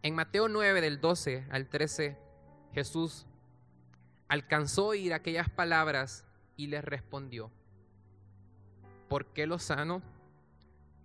En 0.04 0.14
Mateo 0.14 0.50
9 0.50 0.82
del 0.82 1.02
12 1.02 1.48
al 1.50 1.68
13, 1.68 2.16
Jesús 2.76 3.26
alcanzó 4.28 4.88
oír 4.88 5.14
aquellas 5.14 5.50
palabras 5.50 6.26
y 6.58 6.68
les 6.68 6.84
respondió, 6.84 7.52
¿por 9.08 9.28
qué 9.28 9.46
los 9.46 9.64
sanos 9.64 10.04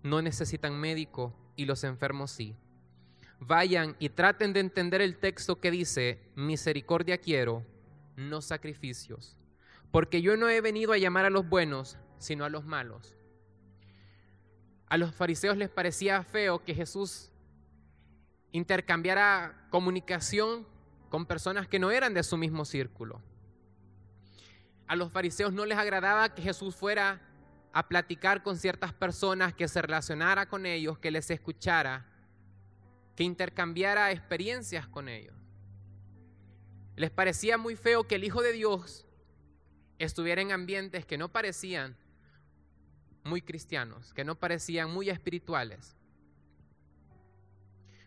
no 0.03 0.23
necesitan 0.23 0.79
médico 0.79 1.35
y 1.57 1.67
los 1.67 1.85
enfermos 1.85 2.31
sí? 2.31 2.57
vayan 3.41 3.97
y 3.99 4.11
traten 4.11 4.53
de 4.53 4.61
entender 4.61 5.01
el 5.01 5.17
texto 5.17 5.61
que 5.61 5.71
dice, 5.71 6.21
misericordia 6.37 7.19
quiero, 7.19 7.65
no 8.17 8.43
sacrificios, 8.43 9.37
porque 9.91 10.23
yo 10.23 10.37
no 10.37 10.49
he 10.49 10.61
venido 10.61 10.93
a 10.93 10.99
llamar 10.99 11.25
a 11.25 11.31
los 11.31 11.49
buenos, 11.49 11.99
sino 12.19 12.45
a 12.45 12.51
los 12.51 12.65
malos. 12.65 13.17
A 14.89 14.99
los 14.99 15.15
fariseos 15.15 15.57
les 15.57 15.71
parecía 15.71 16.23
feo 16.23 16.63
que 16.63 16.75
Jesús 16.75 17.31
intercambiara 18.53 19.67
comunicación 19.71 20.67
con 21.11 21.27
personas 21.27 21.69
que 21.69 21.79
no 21.79 21.91
eran 21.91 22.15
de 22.15 22.23
su 22.23 22.39
mismo 22.39 22.65
círculo. 22.65 23.21
A 24.87 24.97
los 24.97 25.13
fariseos 25.13 25.53
no 25.53 25.67
les 25.67 25.77
agradaba 25.77 26.35
que 26.35 26.41
Jesús 26.41 26.75
fuera 26.75 27.21
a 27.73 27.87
platicar 27.87 28.43
con 28.43 28.57
ciertas 28.57 28.95
personas, 28.95 29.53
que 29.53 29.69
se 29.69 29.83
relacionara 29.83 30.49
con 30.49 30.65
ellos, 30.65 30.99
que 30.99 31.11
les 31.11 31.31
escuchara 31.31 32.07
que 33.15 33.25
intercambiara 33.25 34.11
experiencias 34.13 34.89
con 34.89 35.09
ellos. 35.09 35.35
Les 36.97 37.11
parecía 37.11 37.59
muy 37.59 37.77
feo 37.77 38.05
que 38.05 38.15
el 38.15 38.25
Hijo 38.25 38.41
de 38.41 38.53
Dios 38.53 39.05
estuviera 39.99 40.41
en 40.41 40.53
ambientes 40.53 41.05
que 41.05 41.19
no 41.19 41.29
parecían 41.31 41.97
muy 43.25 43.43
cristianos, 43.43 44.15
que 44.15 44.25
no 44.25 44.37
parecían 44.37 44.91
muy 44.91 45.11
espirituales. 45.11 45.97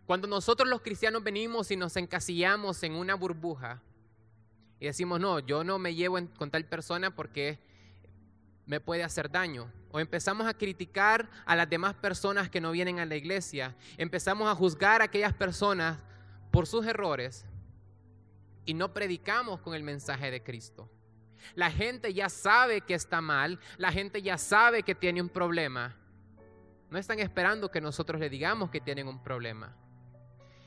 Cuando 0.05 0.27
nosotros 0.27 0.67
los 0.67 0.81
cristianos 0.81 1.23
venimos 1.23 1.71
y 1.71 1.77
nos 1.77 1.95
encasillamos 1.95 2.83
en 2.83 2.95
una 2.95 3.15
burbuja 3.15 3.81
y 4.79 4.85
decimos, 4.85 5.19
no, 5.19 5.39
yo 5.39 5.63
no 5.63 5.79
me 5.79 5.95
llevo 5.95 6.19
con 6.37 6.51
tal 6.51 6.65
persona 6.65 7.15
porque 7.15 7.59
me 8.65 8.81
puede 8.81 9.03
hacer 9.03 9.31
daño. 9.31 9.71
O 9.91 9.99
empezamos 9.99 10.45
a 10.47 10.53
criticar 10.53 11.29
a 11.45 11.55
las 11.55 11.69
demás 11.69 11.93
personas 11.95 12.49
que 12.49 12.59
no 12.59 12.71
vienen 12.71 12.99
a 12.99 13.05
la 13.05 13.15
iglesia. 13.15 13.75
Empezamos 13.97 14.49
a 14.49 14.55
juzgar 14.55 15.01
a 15.01 15.05
aquellas 15.05 15.33
personas 15.33 15.99
por 16.51 16.67
sus 16.67 16.85
errores 16.85 17.45
y 18.65 18.73
no 18.73 18.93
predicamos 18.93 19.61
con 19.61 19.73
el 19.73 19.83
mensaje 19.83 20.31
de 20.31 20.43
Cristo. 20.43 20.89
La 21.55 21.71
gente 21.71 22.13
ya 22.13 22.29
sabe 22.29 22.81
que 22.81 22.93
está 22.93 23.21
mal, 23.21 23.59
la 23.77 23.91
gente 23.91 24.21
ya 24.21 24.37
sabe 24.37 24.83
que 24.83 24.95
tiene 24.95 25.21
un 25.21 25.29
problema. 25.29 25.95
No 26.89 26.97
están 26.97 27.19
esperando 27.19 27.71
que 27.71 27.81
nosotros 27.81 28.19
le 28.19 28.29
digamos 28.29 28.69
que 28.69 28.81
tienen 28.81 29.07
un 29.07 29.21
problema. 29.23 29.75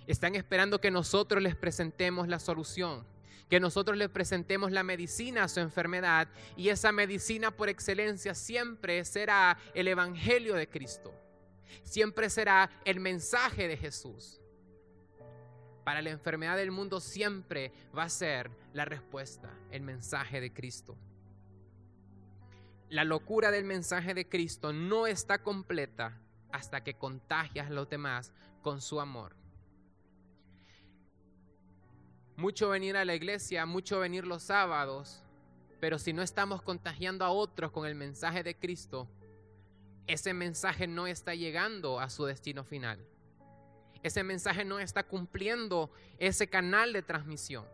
Están 0.07 0.35
esperando 0.35 0.81
que 0.81 0.91
nosotros 0.91 1.43
les 1.43 1.57
presentemos 1.57 2.29
la 2.29 2.39
solución 2.39 3.05
que 3.49 3.61
nosotros 3.61 3.97
le 3.97 4.09
presentemos 4.09 4.73
la 4.73 4.83
medicina 4.83 5.45
a 5.45 5.49
su 5.49 5.61
enfermedad 5.61 6.29
y 6.57 6.69
esa 6.69 6.93
medicina 6.93 7.51
por 7.51 7.69
excelencia 7.69 8.35
siempre 8.35 9.05
será 9.05 9.59
el 9.75 9.89
Evangelio 9.89 10.55
de 10.55 10.69
Cristo, 10.69 11.15
siempre 11.85 12.29
será 12.29 12.71
el 12.85 13.01
mensaje 13.01 13.69
de 13.69 13.77
Jesús. 13.77 14.41
Para 15.85 16.03
la 16.03 16.11
enfermedad 16.11 16.57
del 16.57 16.73
mundo 16.73 16.99
siempre 16.99 17.73
va 17.97 18.05
a 18.05 18.09
ser 18.09 18.51
la 18.73 18.85
respuesta, 18.85 19.53
el 19.71 19.83
mensaje 19.83 20.41
de 20.41 20.53
Cristo. 20.53 20.97
La 22.89 23.05
locura 23.05 23.53
del 23.53 23.65
mensaje 23.65 24.13
de 24.13 24.29
Cristo 24.29 24.73
no 24.73 25.07
está 25.07 25.43
completa 25.43 26.21
hasta 26.51 26.83
que 26.83 26.95
contagias 26.95 27.69
a 27.69 27.73
los 27.73 27.89
demás 27.89 28.33
con 28.63 28.81
su 28.81 29.01
amor 29.01 29.46
mucho 32.37 32.69
venir 32.69 32.97
a 32.97 33.05
la 33.05 33.15
iglesia, 33.15 33.67
mucho 33.67 34.01
venir 34.01 34.27
los 34.27 34.43
sábados, 34.43 35.23
pero 35.81 35.99
si 35.99 36.13
no 36.13 36.23
estamos 36.23 36.63
contagiando 36.63 37.25
a 37.25 37.31
otros 37.31 37.71
con 37.71 37.87
el 37.87 37.95
mensaje 37.95 38.43
de 38.43 38.57
Cristo, 38.57 39.09
ese 40.07 40.35
mensaje 40.35 40.87
no 40.87 41.07
está 41.07 41.35
llegando 41.35 41.99
a 41.99 42.11
su 42.11 42.25
destino 42.25 42.65
final. 42.65 43.05
Ese 44.03 44.23
mensaje 44.23 44.65
no 44.65 44.79
está 44.79 45.03
cumpliendo 45.03 45.91
ese 46.19 46.49
canal 46.49 46.93
de 46.93 47.03
transmisión. 47.03 47.65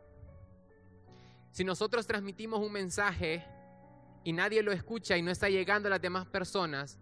Si 1.50 1.64
nosotros 1.64 2.06
transmitimos 2.06 2.60
un 2.60 2.72
mensaje 2.72 3.44
y 4.24 4.32
nadie 4.32 4.62
lo 4.62 4.72
escucha 4.72 5.16
y 5.16 5.22
no 5.22 5.30
está 5.30 5.50
llegando 5.50 5.88
a 5.88 5.90
las 5.90 6.00
demás 6.00 6.26
personas, 6.26 6.98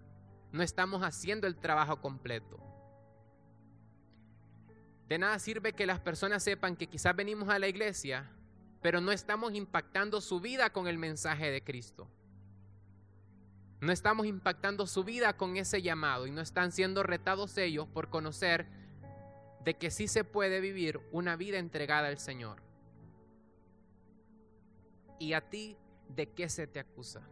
no 0.51 0.63
estamos 0.63 1.03
haciendo 1.03 1.47
el 1.47 1.57
trabajo 1.57 2.01
completo. 2.01 2.59
De 5.11 5.19
nada 5.19 5.41
sirve 5.41 5.73
que 5.73 5.87
las 5.87 5.99
personas 5.99 6.41
sepan 6.41 6.77
que 6.77 6.87
quizás 6.87 7.17
venimos 7.17 7.49
a 7.49 7.59
la 7.59 7.67
iglesia, 7.67 8.31
pero 8.81 9.01
no 9.01 9.11
estamos 9.11 9.55
impactando 9.55 10.21
su 10.21 10.39
vida 10.39 10.71
con 10.71 10.87
el 10.87 10.99
mensaje 10.99 11.51
de 11.51 11.65
Cristo. 11.65 12.09
No 13.81 13.91
estamos 13.91 14.25
impactando 14.25 14.87
su 14.87 15.03
vida 15.03 15.37
con 15.37 15.57
ese 15.57 15.83
llamado 15.83 16.29
y 16.29 16.31
no 16.31 16.41
están 16.41 16.71
siendo 16.71 17.03
retados 17.03 17.59
ellos 17.59 17.89
por 17.89 18.09
conocer 18.09 18.69
de 19.65 19.75
que 19.75 19.91
sí 19.91 20.07
se 20.07 20.23
puede 20.23 20.61
vivir 20.61 21.01
una 21.11 21.35
vida 21.35 21.59
entregada 21.59 22.07
al 22.07 22.21
Señor. 22.21 22.63
¿Y 25.19 25.33
a 25.33 25.41
ti 25.41 25.77
de 26.09 26.29
qué 26.29 26.49
se 26.49 26.69
te 26.69 26.79
acusa? 26.79 27.23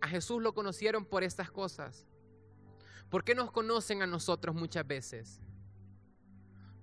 A 0.00 0.08
Jesús 0.08 0.42
lo 0.42 0.52
conocieron 0.52 1.04
por 1.04 1.22
estas 1.22 1.52
cosas. 1.52 2.08
¿Por 3.08 3.22
qué 3.22 3.36
nos 3.36 3.52
conocen 3.52 4.02
a 4.02 4.06
nosotros 4.08 4.56
muchas 4.56 4.84
veces? 4.84 5.40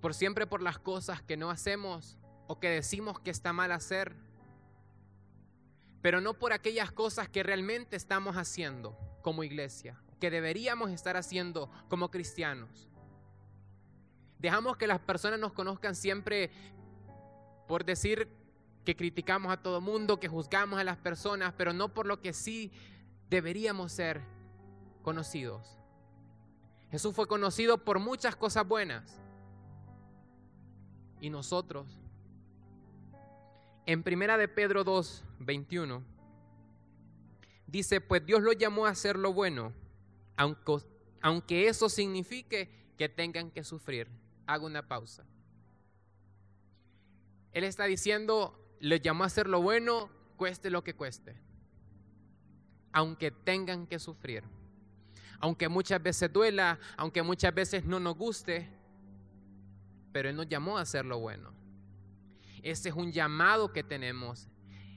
Por 0.01 0.13
siempre 0.13 0.48
por 0.48 0.62
las 0.62 0.79
cosas 0.79 1.22
que 1.22 1.38
no 1.38 1.50
hacemos 1.50 2.17
o 2.48 2.60
que 2.60 2.70
decimos 2.70 3.20
que 3.20 3.29
está 3.29 3.53
mal 3.53 3.72
hacer, 3.72 4.15
pero 6.01 6.20
no 6.20 6.34
por 6.34 6.53
aquellas 6.53 6.91
cosas 6.91 7.29
que 7.29 7.43
realmente 7.43 7.96
estamos 7.96 8.36
haciendo 8.36 8.98
como 9.22 9.43
iglesia, 9.43 10.01
que 10.20 10.31
deberíamos 10.31 10.91
estar 10.91 11.15
haciendo 11.15 11.70
como 11.88 12.10
cristianos. 12.10 12.89
Dejamos 14.39 14.75
que 14.75 14.88
las 14.88 15.00
personas 15.00 15.39
nos 15.39 15.53
conozcan 15.53 15.96
siempre 15.96 16.50
por 17.67 17.86
decir 17.86 18.27
que 18.84 18.96
criticamos 18.96 19.53
a 19.53 19.62
todo 19.62 19.79
mundo, 19.79 20.20
que 20.20 20.27
juzgamos 20.27 20.79
a 20.79 20.84
las 20.84 20.98
personas, 20.98 21.53
pero 21.55 21.74
no 21.74 21.93
por 21.93 22.08
lo 22.08 22.22
que 22.22 22.34
sí 22.34 22.72
deberíamos 23.29 23.91
ser 23.91 24.22
conocidos. 25.03 25.77
Jesús 26.89 27.15
fue 27.15 27.27
conocido 27.27 27.77
por 27.77 28.00
muchas 28.00 28.36
cosas 28.36 28.67
buenas. 28.67 29.22
Y 31.21 31.29
nosotros, 31.29 31.97
en 33.85 34.03
primera 34.03 34.37
de 34.37 34.49
Pedro 34.49 34.83
2, 34.83 35.23
21, 35.39 36.03
dice, 37.67 38.01
pues 38.01 38.25
Dios 38.25 38.41
lo 38.41 38.51
llamó 38.51 38.85
a 38.85 38.89
hacer 38.89 39.17
lo 39.17 39.31
bueno, 39.31 39.71
aunque, 40.35 40.79
aunque 41.21 41.69
eso 41.69 41.87
signifique 41.87 42.93
que 42.97 43.07
tengan 43.07 43.51
que 43.51 43.63
sufrir. 43.63 44.09
Hago 44.47 44.65
una 44.65 44.85
pausa. 44.85 45.23
Él 47.53 47.63
está 47.63 47.85
diciendo, 47.85 48.59
le 48.81 48.99
llamó 48.99 49.23
a 49.23 49.27
hacer 49.27 49.47
lo 49.47 49.61
bueno, 49.61 50.09
cueste 50.35 50.69
lo 50.69 50.83
que 50.83 50.95
cueste 50.95 51.51
aunque 52.91 53.31
tengan 53.31 53.87
que 53.87 53.99
sufrir. 53.99 54.43
Aunque 55.39 55.69
muchas 55.69 56.01
veces 56.01 56.31
duela, 56.31 56.79
aunque 56.97 57.21
muchas 57.21 57.53
veces 57.53 57.85
no 57.85 57.99
nos 57.99 58.15
guste, 58.15 58.69
pero 60.12 60.30
Él 60.30 60.36
nos 60.36 60.48
llamó 60.48 60.77
a 60.77 60.82
hacer 60.82 61.06
lo 61.06 61.20
bueno. 61.20 61.51
Ese 62.63 62.89
es 62.89 62.96
un 62.96 63.12
llamado 63.12 63.72
que 63.72 63.84
tenemos. 63.84 64.48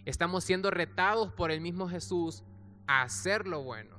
Estamos 0.05 0.45
siendo 0.45 0.71
retados 0.71 1.33
por 1.33 1.51
el 1.51 1.61
mismo 1.61 1.89
Jesús 1.89 2.45
a 2.87 3.03
hacer 3.03 3.47
lo 3.47 3.63
bueno. 3.63 3.97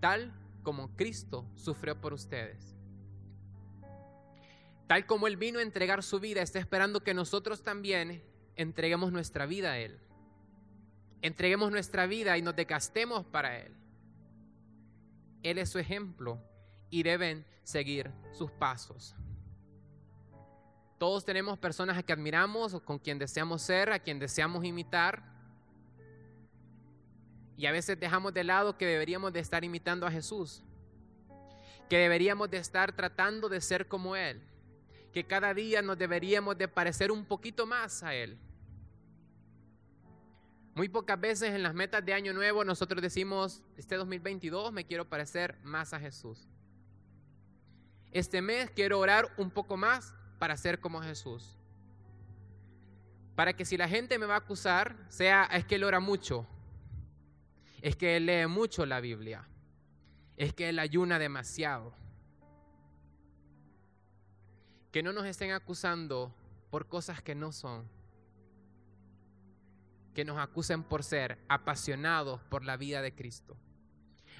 Tal 0.00 0.32
como 0.62 0.94
Cristo 0.96 1.46
sufrió 1.54 2.00
por 2.00 2.12
ustedes. 2.12 2.76
Tal 4.86 5.06
como 5.06 5.26
Él 5.26 5.36
vino 5.36 5.58
a 5.58 5.62
entregar 5.62 6.02
su 6.02 6.20
vida, 6.20 6.42
está 6.42 6.58
esperando 6.58 7.02
que 7.02 7.14
nosotros 7.14 7.62
también 7.62 8.22
entreguemos 8.54 9.10
nuestra 9.10 9.46
vida 9.46 9.72
a 9.72 9.78
Él 9.78 9.98
entreguemos 11.24 11.70
nuestra 11.70 12.06
vida 12.06 12.36
y 12.36 12.42
nos 12.42 12.54
desgastemos 12.54 13.24
para 13.24 13.58
Él. 13.58 13.72
Él 15.42 15.56
es 15.56 15.70
su 15.70 15.78
ejemplo 15.78 16.38
y 16.94 17.02
deben 17.02 17.44
seguir 17.64 18.08
sus 18.30 18.52
pasos. 18.52 19.16
Todos 20.96 21.24
tenemos 21.24 21.58
personas 21.58 21.98
a 21.98 22.04
que 22.04 22.12
admiramos 22.12 22.72
o 22.72 22.84
con 22.84 23.00
quien 23.00 23.18
deseamos 23.18 23.62
ser, 23.62 23.90
a 23.90 23.98
quien 23.98 24.20
deseamos 24.20 24.64
imitar. 24.64 25.24
Y 27.56 27.66
a 27.66 27.72
veces 27.72 27.98
dejamos 27.98 28.32
de 28.32 28.44
lado 28.44 28.78
que 28.78 28.86
deberíamos 28.86 29.32
de 29.32 29.40
estar 29.40 29.64
imitando 29.64 30.06
a 30.06 30.10
Jesús, 30.12 30.62
que 31.90 31.98
deberíamos 31.98 32.48
de 32.48 32.58
estar 32.58 32.92
tratando 32.92 33.48
de 33.48 33.60
ser 33.60 33.88
como 33.88 34.14
Él, 34.14 34.40
que 35.12 35.24
cada 35.26 35.52
día 35.52 35.82
nos 35.82 35.98
deberíamos 35.98 36.56
de 36.56 36.68
parecer 36.68 37.10
un 37.10 37.24
poquito 37.24 37.66
más 37.66 38.04
a 38.04 38.14
Él. 38.14 38.38
Muy 40.76 40.88
pocas 40.88 41.20
veces 41.20 41.54
en 41.54 41.64
las 41.64 41.74
metas 41.74 42.06
de 42.06 42.14
Año 42.14 42.32
Nuevo 42.32 42.64
nosotros 42.64 43.02
decimos, 43.02 43.64
este 43.76 43.96
2022 43.96 44.72
me 44.72 44.86
quiero 44.86 45.08
parecer 45.08 45.58
más 45.64 45.92
a 45.92 45.98
Jesús. 45.98 46.46
Este 48.14 48.40
mes 48.40 48.70
quiero 48.70 49.00
orar 49.00 49.28
un 49.36 49.50
poco 49.50 49.76
más 49.76 50.14
para 50.38 50.56
ser 50.56 50.78
como 50.78 51.02
Jesús. 51.02 51.58
Para 53.34 53.54
que 53.54 53.64
si 53.64 53.76
la 53.76 53.88
gente 53.88 54.20
me 54.20 54.26
va 54.26 54.34
a 54.34 54.38
acusar, 54.38 54.96
sea 55.08 55.46
es 55.46 55.64
que 55.64 55.74
él 55.74 55.82
ora 55.82 55.98
mucho, 55.98 56.46
es 57.82 57.96
que 57.96 58.16
él 58.16 58.26
lee 58.26 58.46
mucho 58.46 58.86
la 58.86 59.00
Biblia, 59.00 59.48
es 60.36 60.54
que 60.54 60.68
él 60.68 60.78
ayuna 60.78 61.18
demasiado. 61.18 61.92
Que 64.92 65.02
no 65.02 65.12
nos 65.12 65.26
estén 65.26 65.50
acusando 65.50 66.32
por 66.70 66.86
cosas 66.86 67.20
que 67.20 67.34
no 67.34 67.50
son. 67.50 67.90
Que 70.14 70.24
nos 70.24 70.38
acusen 70.38 70.84
por 70.84 71.02
ser 71.02 71.44
apasionados 71.48 72.40
por 72.44 72.64
la 72.64 72.76
vida 72.76 73.02
de 73.02 73.12
Cristo, 73.12 73.56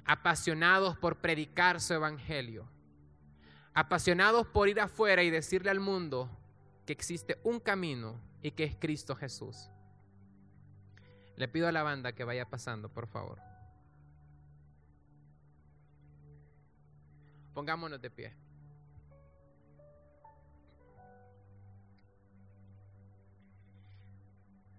apasionados 0.05 0.97
por 0.97 1.17
predicar 1.17 1.81
su 1.81 1.95
evangelio, 1.95 2.69
apasionados 3.75 4.47
por 4.47 4.69
ir 4.69 4.81
afuera 4.81 5.23
y 5.23 5.31
decirle 5.31 5.71
al 5.71 5.81
mundo 5.81 6.31
que 6.87 6.93
existe 6.93 7.39
un 7.45 7.61
camino 7.61 8.21
y 8.43 8.53
que 8.53 8.65
es 8.65 8.77
Cristo 8.77 9.15
Jesús. 9.15 9.69
Le 11.37 11.49
pido 11.49 11.69
a 11.69 11.73
la 11.73 11.83
banda 11.83 12.13
que 12.13 12.25
vaya 12.25 12.49
pasando, 12.49 12.89
por 12.89 13.07
favor. 13.07 13.41
Pongámonos 17.53 18.01
de 18.01 18.11
pie. 18.11 18.37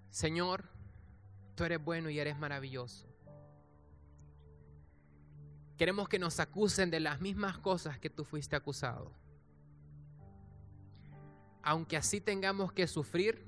Señor, 0.10 0.76
Tú 1.56 1.64
eres 1.64 1.84
bueno 1.84 2.10
y 2.10 2.20
eres 2.20 2.38
maravilloso. 2.38 3.08
Queremos 5.78 6.08
que 6.08 6.20
nos 6.20 6.40
acusen 6.40 6.90
de 6.90 7.00
las 7.00 7.20
mismas 7.20 7.58
cosas 7.58 8.00
que 8.00 8.10
tú 8.10 8.24
fuiste 8.24 8.56
acusado. 8.56 9.12
Aunque 11.62 11.98
así 11.98 12.22
tengamos 12.22 12.72
que 12.72 12.88
sufrir, 12.88 13.44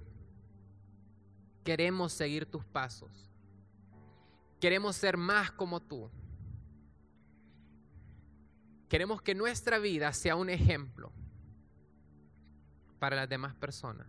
queremos 1.64 2.12
seguir 2.12 2.46
tus 2.46 2.66
pasos. 2.66 3.30
Queremos 4.60 4.96
ser 4.96 5.18
más 5.18 5.52
como 5.52 5.80
tú. 5.80 6.10
Queremos 8.90 9.22
que 9.22 9.36
nuestra 9.36 9.78
vida 9.78 10.12
sea 10.14 10.36
un 10.36 10.50
ejemplo 10.50 11.12
para 13.00 13.16
las 13.16 13.30
demás 13.30 13.54
personas. 13.56 14.08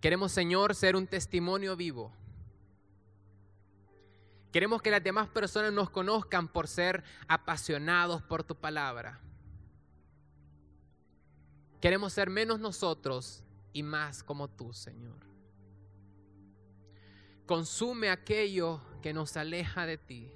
Queremos, 0.00 0.32
Señor, 0.32 0.74
ser 0.74 0.96
un 0.96 1.06
testimonio 1.06 1.76
vivo. 1.76 2.12
Queremos 4.54 4.80
que 4.82 4.92
las 4.92 5.02
demás 5.02 5.26
personas 5.26 5.72
nos 5.72 5.90
conozcan 5.90 6.46
por 6.46 6.68
ser 6.68 7.02
apasionados 7.26 8.22
por 8.22 8.44
tu 8.44 8.54
palabra. 8.54 9.20
Queremos 11.80 12.12
ser 12.12 12.30
menos 12.30 12.60
nosotros 12.60 13.42
y 13.72 13.82
más 13.82 14.22
como 14.22 14.46
tú, 14.46 14.72
Señor. 14.72 15.18
Consume 17.46 18.10
aquello 18.10 18.80
que 19.02 19.12
nos 19.12 19.36
aleja 19.36 19.86
de 19.86 19.98
ti. 19.98 20.30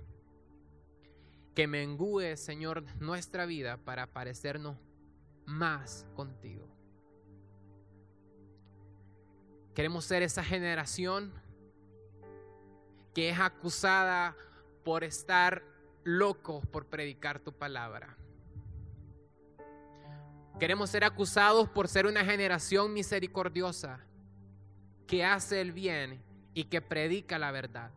Que 1.54 1.68
mengúe, 1.68 2.36
Señor, 2.36 2.82
nuestra 2.98 3.46
vida 3.46 3.76
para 3.76 4.12
parecernos 4.12 4.78
más 5.46 6.04
contigo. 6.16 6.66
Queremos 9.76 10.04
ser 10.06 10.24
esa 10.24 10.42
generación 10.42 11.32
que 13.14 13.30
es 13.30 13.38
acusada 13.38 14.36
por 14.84 15.04
estar 15.04 15.62
locos 16.04 16.66
por 16.66 16.86
predicar 16.86 17.40
tu 17.40 17.52
palabra. 17.52 18.16
Queremos 20.58 20.90
ser 20.90 21.04
acusados 21.04 21.68
por 21.68 21.88
ser 21.88 22.06
una 22.06 22.24
generación 22.24 22.92
misericordiosa 22.92 24.00
que 25.06 25.24
hace 25.24 25.60
el 25.60 25.72
bien 25.72 26.22
y 26.54 26.64
que 26.64 26.80
predica 26.80 27.38
la 27.38 27.50
verdad, 27.50 27.92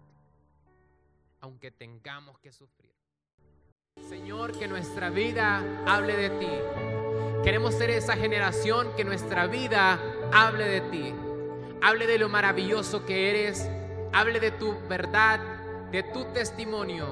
aunque 1.40 1.72
tengamos 1.72 2.38
que 2.40 2.52
sufrir. 2.52 2.94
Señor, 4.10 4.58
que 4.58 4.68
nuestra 4.68 5.10
vida 5.10 5.64
hable 5.88 6.16
de 6.16 6.30
ti. 6.30 7.44
Queremos 7.44 7.74
ser 7.74 7.90
esa 7.90 8.16
generación 8.16 8.96
que 8.96 9.04
nuestra 9.04 9.48
vida 9.48 10.00
hable 10.32 10.66
de 10.66 10.82
ti 10.92 11.14
hable 11.82 12.06
de 12.06 12.20
lo 12.20 12.30
maravilloso 12.30 13.06
que 13.06 13.30
eres, 13.30 13.70
hable 14.14 14.40
de 14.40 14.52
tu 14.52 14.76
verdad, 14.88 15.40
de 15.92 16.04
tu 16.04 16.26
testimonio 16.26 17.08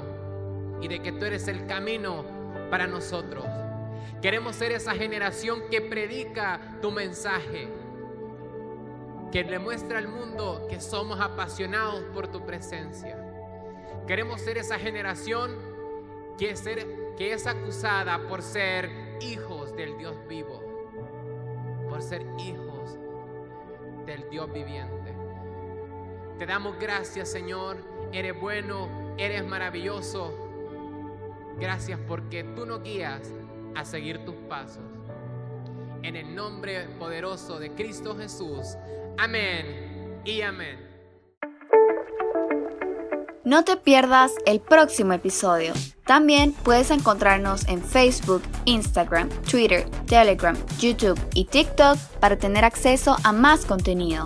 y 0.82 0.88
de 0.88 1.02
que 1.02 1.12
tú 1.12 1.26
eres 1.26 1.48
el 1.48 1.66
camino 1.68 2.24
para 2.70 2.88
nosotros. 2.88 3.46
Queremos 4.22 4.56
ser 4.56 4.72
esa 4.72 4.94
generación 4.94 5.62
que 5.72 5.82
predica 5.82 6.60
tu 6.82 6.92
mensaje, 6.92 7.70
que 9.32 9.44
le 9.44 9.60
muestra 9.60 10.00
al 10.00 10.08
mundo 10.08 10.68
que 10.70 10.82
somos 10.82 11.20
apasionados 11.20 12.02
por 12.14 12.28
tu 12.28 12.46
presencia. 12.46 13.18
Queremos 14.08 14.42
ser 14.42 14.58
esa 14.58 14.78
generación 14.78 15.56
que 16.38 16.54
que 17.18 17.34
es 17.34 17.48
acusada 17.48 18.28
por 18.30 18.42
ser 18.42 18.90
hijos 19.22 19.76
del 19.76 19.98
Dios 19.98 20.16
vivo, 20.28 20.64
por 21.90 22.02
ser 22.02 22.26
hijos 22.40 22.98
del 24.06 24.30
Dios 24.30 24.52
viviente. 24.52 25.19
Te 26.40 26.46
damos 26.46 26.80
gracias, 26.80 27.30
Señor. 27.30 27.78
Eres 28.14 28.40
bueno, 28.40 28.88
eres 29.18 29.46
maravilloso. 29.46 30.34
Gracias 31.60 32.00
porque 32.08 32.46
tú 32.56 32.66
nos 32.66 32.82
guías 32.82 33.30
a 33.76 33.84
seguir 33.84 34.24
tus 34.24 34.36
pasos. 34.48 34.84
En 36.02 36.16
el 36.16 36.34
nombre 36.34 36.88
poderoso 36.98 37.60
de 37.60 37.72
Cristo 37.74 38.16
Jesús. 38.18 38.78
Amén 39.18 40.22
y 40.24 40.42
amén. 40.42 40.88
No 43.44 43.66
te 43.66 43.76
pierdas 43.76 44.32
el 44.46 44.62
próximo 44.62 45.12
episodio. 45.12 45.74
También 46.06 46.54
puedes 46.54 46.90
encontrarnos 46.90 47.68
en 47.68 47.84
Facebook, 47.84 48.44
Instagram, 48.64 49.28
Twitter, 49.50 49.90
Telegram, 50.06 50.56
YouTube 50.78 51.20
y 51.34 51.46
TikTok 51.46 51.98
para 52.22 52.38
tener 52.38 52.64
acceso 52.64 53.18
a 53.24 53.34
más 53.34 53.66
contenido. 53.66 54.24